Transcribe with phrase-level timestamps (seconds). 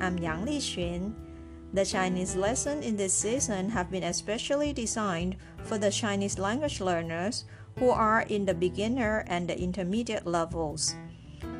[0.00, 1.14] I'm Yang Li Qun.
[1.72, 7.44] The Chinese lessons in this season have been especially designed for the Chinese language learners
[7.78, 10.94] who are in the beginner and the intermediate levels.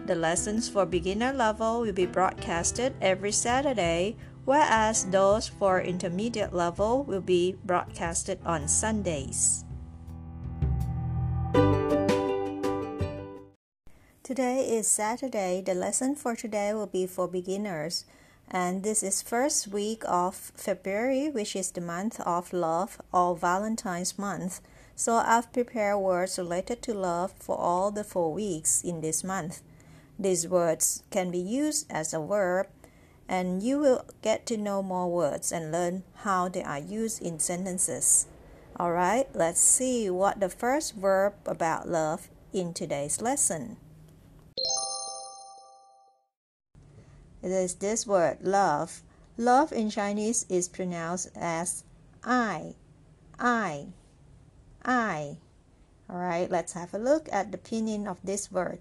[0.06, 7.04] The lessons for beginner level will be broadcasted every Saturday, whereas those for intermediate level
[7.04, 9.64] will be broadcasted on Sundays.
[14.22, 15.62] Today is Saturday.
[15.64, 18.04] The lesson for today will be for beginners.
[18.48, 24.18] And this is first week of February, which is the month of love or Valentine's
[24.18, 24.60] month.
[24.94, 29.62] So I've prepared words related to love for all the four weeks in this month.
[30.18, 32.68] These words can be used as a verb,
[33.28, 37.40] and you will get to know more words and learn how they are used in
[37.40, 38.26] sentences.
[38.78, 43.76] Alright, let's see what the first verb about love in today's lesson.
[47.46, 49.02] It is this word love.
[49.38, 51.84] Love in Chinese is pronounced as
[52.24, 52.74] I,
[53.38, 53.86] I,
[54.84, 55.36] I.
[56.10, 58.80] All right, let's have a look at the pinyin of this word.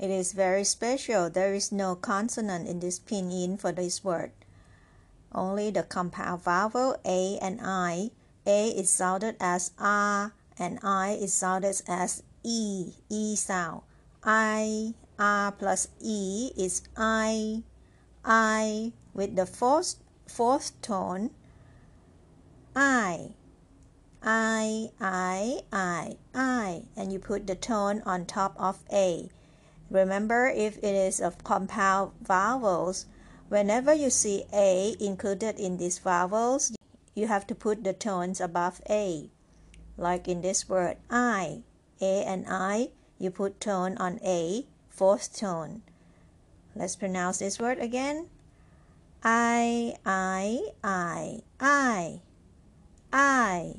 [0.00, 1.30] It is very special.
[1.30, 4.32] There is no consonant in this pinyin for this word.
[5.32, 8.10] Only the compound vowel A and I.
[8.44, 13.82] A is sounded as A and I is sounded as E, E sound.
[14.24, 17.64] I, R plus E is I,
[18.24, 19.96] I with the fourth,
[20.28, 21.30] fourth tone.
[22.76, 23.34] I,
[24.22, 29.28] I, I, I, I, and you put the tone on top of A.
[29.90, 33.06] Remember, if it is of compound vowels,
[33.48, 36.76] whenever you see A included in these vowels,
[37.16, 39.30] you have to put the tones above A.
[39.96, 41.62] Like in this word, I,
[42.00, 44.64] A and I, you put tone on A
[44.98, 45.82] fourth tone.
[46.74, 48.26] Let's pronounce this word again.
[49.22, 52.20] I, I, I, I.
[53.12, 53.74] I.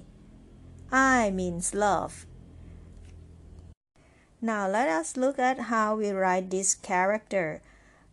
[0.89, 2.25] I means love.
[4.41, 7.61] Now let us look at how we write this character.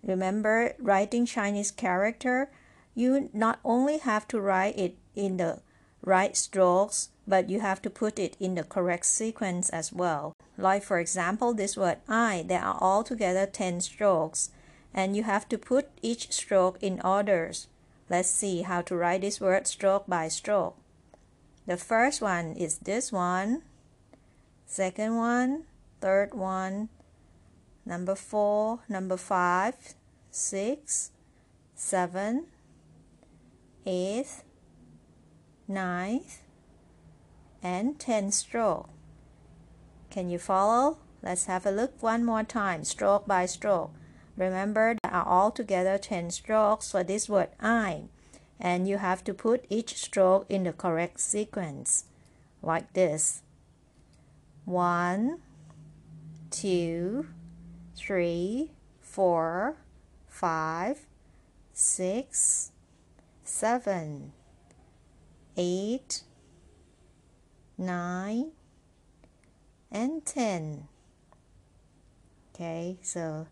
[0.03, 2.51] Remember, writing Chinese character,
[2.97, 5.61] you not only have to write it in the
[6.03, 10.33] right strokes, but you have to put it in the correct sequence as well.
[10.57, 14.51] Like for example, this word I, there are altogether 10 strokes,
[14.95, 17.69] and you have to put each stroke in orders.
[18.09, 20.77] Let's see how to write this word stroke by stroke.
[21.67, 23.63] The first one is this one,
[24.65, 25.65] second one,
[26.01, 26.89] third one,
[27.85, 29.75] number four, number five,
[30.31, 31.11] six,
[31.75, 32.47] seven,
[33.85, 34.45] eighth,
[35.67, 36.43] ninth,
[37.67, 38.89] and 10 stroke.
[40.09, 40.99] Can you follow?
[41.21, 43.91] Let's have a look one more time, stroke by stroke.
[44.37, 48.05] Remember, there are altogether 10 strokes for this word I,
[48.61, 52.05] and you have to put each stroke in the correct sequence,
[52.63, 53.43] like this.
[54.65, 55.41] One,
[56.51, 57.27] two,
[57.97, 59.75] three, four,
[60.29, 61.07] five,
[61.73, 62.71] six,
[63.43, 64.33] seven,
[65.57, 66.23] eight,
[67.79, 68.51] 9
[69.91, 70.89] and 10
[72.55, 73.47] okay so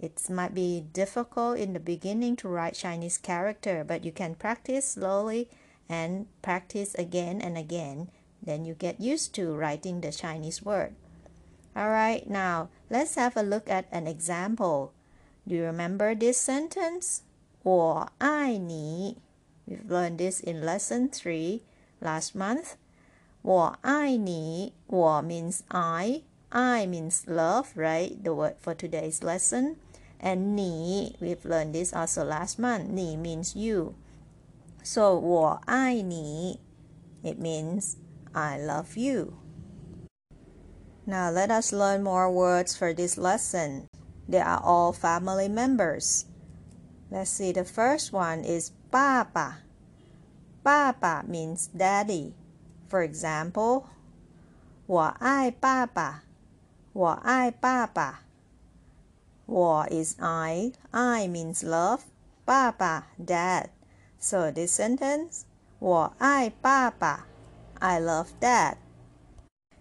[0.00, 4.92] it might be difficult in the beginning to write Chinese character but you can practice
[4.92, 5.48] slowly
[5.88, 8.10] and practice again and again.
[8.42, 10.94] Then you get used to writing the Chinese word.
[11.74, 14.92] All right now let's have a look at an example.
[15.46, 17.22] Do you remember this sentence?
[17.64, 19.16] 我爱你
[19.66, 21.62] we've learned this in lesson 3
[22.00, 22.76] last month.
[23.48, 28.22] 我爱你，我 means I, I means love, right?
[28.22, 29.76] The word for today's lesson.
[30.20, 32.90] And ni, we've learned this also last month.
[32.90, 33.94] Ni means you.
[34.82, 36.60] So 我爱你,
[37.22, 37.96] it means
[38.34, 39.38] I love you.
[41.06, 43.88] Now let us learn more words for this lesson.
[44.28, 46.26] They are all family members.
[47.10, 49.60] Let's see, the first one is 爸爸.
[50.62, 52.34] 爸爸 means daddy.
[52.88, 53.84] For example,
[54.86, 56.24] 我爱爸爸，
[56.92, 58.22] 我爱爸爸。
[59.44, 62.00] 我 is I, I means love,
[62.44, 63.68] 爸爸 dad.
[64.18, 65.42] So this sentence,
[65.78, 67.26] 我爱爸爸,
[67.78, 68.76] I love dad.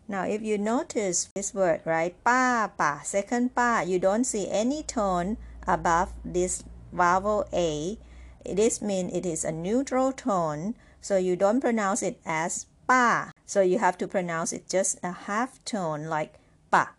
[0.07, 5.37] Now if you notice this word, right, 爸爸, second 爸, you don't see any tone
[5.65, 6.63] above this
[6.93, 7.97] vowel a.
[8.43, 13.31] This means it is a neutral tone, so you don't pronounce it as ba.
[13.45, 16.39] So you have to pronounce it just a half tone like
[16.71, 16.89] ba,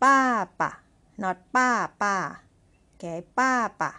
[0.00, 0.78] ba, ba,
[1.16, 2.40] not ba, ba.
[2.96, 3.94] Okay, ba, ba.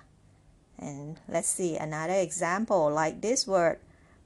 [0.77, 3.79] And let's see another example like this word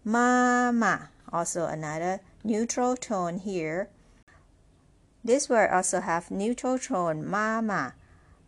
[0.03, 1.09] mama.
[1.31, 3.89] Also another neutral tone here.
[5.23, 7.93] This word also have neutral tone mama.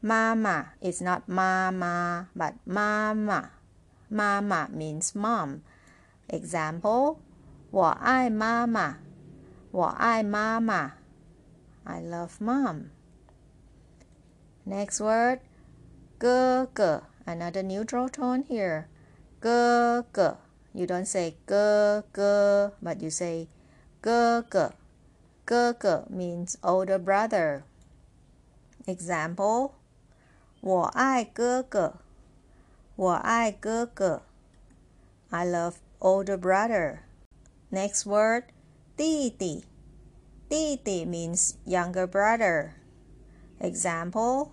[0.02, 0.74] Mama.
[0.82, 3.52] It's not mama, but mama.
[4.10, 5.64] Mama means mom.
[6.30, 7.20] Example
[7.74, 8.98] 我爱妈妈，
[9.72, 10.94] 我爱妈妈。
[11.84, 12.92] I love mom.
[14.64, 15.40] Next word,
[16.20, 17.02] 哥哥.
[17.26, 18.86] Another neutral tone here.
[19.40, 20.38] 哥哥.
[20.74, 23.48] You don't say 哥哥, but you say
[24.00, 24.74] 哥哥.
[25.44, 27.64] 哥哥 means older brother.
[28.86, 29.72] Example,
[30.62, 31.96] 我爱哥哥，
[32.96, 34.22] 我爱哥哥。
[35.32, 37.00] I love older brother.
[37.74, 38.44] Next word,
[38.96, 39.66] 弟弟.
[40.48, 42.74] 弟弟 means younger brother.
[43.60, 44.50] Example,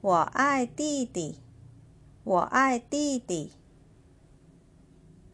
[0.00, 1.38] 我爱弟弟.
[2.24, 3.52] 我爱弟弟.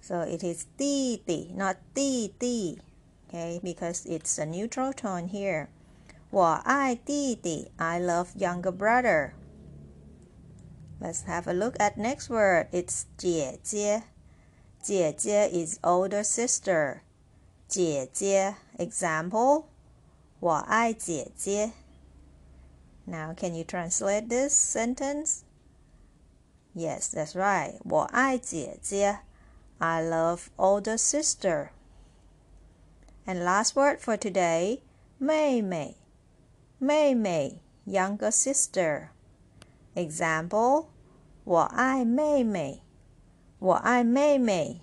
[0.02, 2.82] So it is 弟弟, not 弟弟.
[3.30, 5.68] Okay, because it's a neutral tone here.
[6.28, 9.32] 我爱弟弟, I love younger brother.
[11.00, 12.68] Let's have a look at next word.
[12.72, 14.17] It's 姐姐。
[14.88, 17.00] 姐姐 is older sister.
[17.68, 19.64] 姐姐 example
[20.40, 21.72] 我爱姐姐
[23.04, 25.40] Now can you translate this sentence?
[26.74, 27.78] Yes, that's right.
[27.84, 29.18] 我爱姐姐
[29.76, 31.68] I love older sister.
[33.26, 34.80] And last word for today,
[35.18, 35.96] 妹妹
[36.78, 39.08] 妹妹 younger sister.
[39.94, 40.86] Example
[41.44, 42.82] 我爱妹妹
[43.60, 44.82] 我爱妹妹。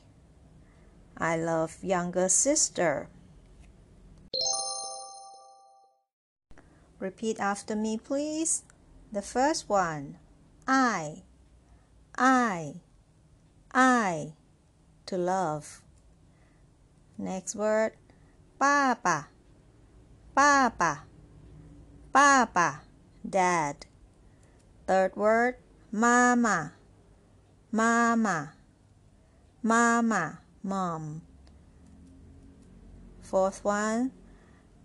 [1.14, 3.08] I love younger sister.
[7.00, 8.64] Repeat after me, please.
[9.14, 10.18] The first one.
[10.68, 11.24] I,
[12.18, 12.82] I,
[13.72, 14.34] I.
[15.06, 15.82] To love.
[17.18, 17.94] Next word.
[18.58, 19.30] 爸爸,
[20.34, 21.06] 爸爸,
[22.12, 22.84] 爸爸
[23.24, 23.76] dad.
[24.86, 25.56] Third word.
[25.92, 26.74] 妈妈,
[27.70, 28.55] 妈妈
[29.66, 31.24] mama, mom.
[33.20, 34.12] Fourth one,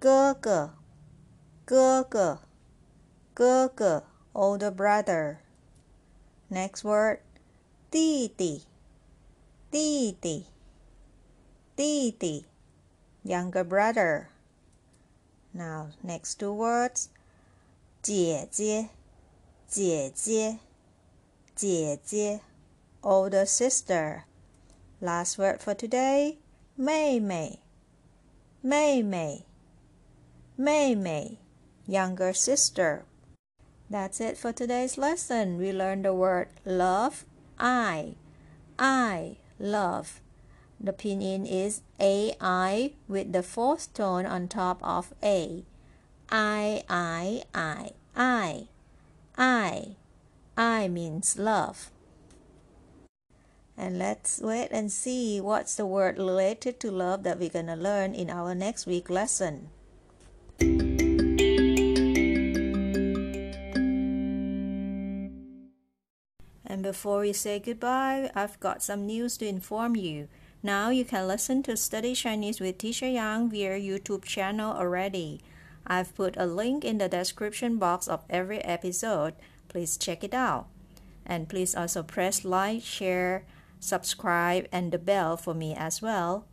[0.01, 0.73] 哥哥,
[1.67, 2.39] 哥哥,
[3.35, 4.05] 哥哥,
[4.35, 5.41] older brother.
[6.51, 6.83] Next
[13.23, 14.31] younger brother.
[15.53, 17.11] Now, next two words,
[23.03, 24.25] older sister.
[25.03, 26.37] Last word for today
[26.77, 27.59] 妹妹,
[28.63, 29.47] 妹妹,
[30.59, 31.39] 妹妹,
[31.87, 33.05] younger sister.
[33.89, 35.57] That's it for today's lesson.
[35.57, 37.25] We learned the word love,
[37.59, 38.17] I,
[38.79, 40.21] I, love.
[40.79, 45.65] The pinyin is AI with the fourth tone on top of A.
[46.31, 48.69] I, I, I, I.
[49.39, 49.97] I,
[50.59, 51.91] I means love.
[53.81, 57.77] And let's wait and see what's the word related to love that we're going to
[57.77, 59.71] learn in our next week lesson.
[66.67, 70.29] And before we say goodbye, I've got some news to inform you.
[70.63, 75.41] Now you can listen to Study Chinese with Teacher Yang via YouTube channel already.
[75.87, 79.33] I've put a link in the description box of every episode.
[79.69, 80.67] Please check it out.
[81.25, 83.45] And please also press like, share,
[83.81, 86.45] subscribe and the bell for me as well.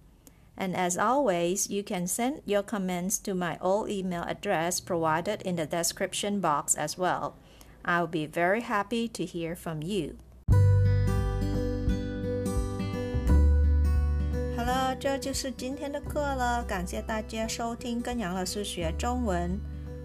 [0.58, 5.56] And as always, you can send your comments to my old email address provided in
[5.56, 7.36] the description box as well.
[7.86, 10.16] I'll be very happy to hear from you.
[14.58, 19.60] Hello，这就是今天的课了，感谢大家收听跟杨老师学中文。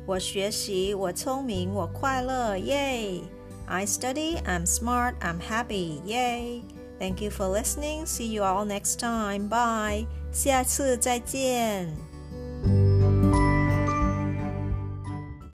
[0.07, 3.23] 我学习，我聪明，我快乐，耶
[3.67, 6.63] ！I study, I'm smart, I'm happy, yay!
[7.03, 8.07] Thank you for listening.
[8.07, 9.49] See you all next time.
[9.49, 10.07] Bye.
[10.31, 12.12] 下次再见。